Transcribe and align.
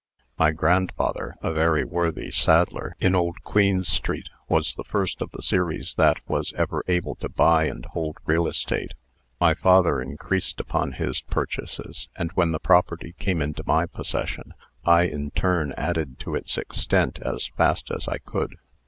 My 0.39 0.49
grandfather, 0.51 1.35
a 1.43 1.53
very 1.53 1.83
worthy 1.85 2.31
saddler, 2.31 2.95
in 2.99 3.13
old 3.13 3.43
Queen's 3.43 3.87
street, 3.87 4.29
was 4.49 4.73
the 4.73 4.83
first 4.83 5.21
of 5.21 5.29
the 5.29 5.43
series 5.43 5.93
that 5.93 6.17
was 6.27 6.53
ever 6.55 6.83
able 6.87 7.13
to 7.17 7.29
buy 7.29 7.65
and 7.65 7.85
hold 7.85 8.17
real 8.25 8.47
estate. 8.47 8.95
My 9.39 9.53
father 9.53 10.01
increased 10.01 10.59
upon 10.59 10.93
his 10.93 11.21
purchases, 11.21 12.09
and, 12.15 12.31
when 12.31 12.51
the 12.51 12.59
property 12.59 13.13
came 13.19 13.43
into 13.43 13.61
my 13.67 13.85
possession, 13.85 14.55
I, 14.83 15.03
in 15.03 15.29
turn, 15.35 15.71
added 15.73 16.17
to 16.21 16.33
its 16.33 16.57
extent 16.57 17.19
as 17.21 17.49
fast 17.55 17.91
as 17.91 18.07
I 18.07 18.17
could. 18.17 18.55